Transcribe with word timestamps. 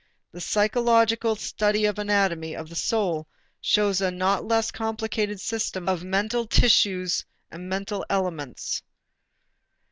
The 0.31 0.41
psychological 0.41 1.35
study 1.35 1.85
of 1.85 1.93
the 1.97 2.01
anatomy 2.01 2.55
of 2.55 2.69
the 2.69 2.75
soul 2.75 3.27
shows 3.61 4.01
a 4.01 4.09
not 4.09 4.43
less 4.43 4.71
complicated 4.71 5.39
system 5.39 5.87
of 5.87 6.03
mental 6.03 6.47
tissues 6.47 7.23
and 7.51 7.69
mental 7.69 8.03
elements. 8.09 8.81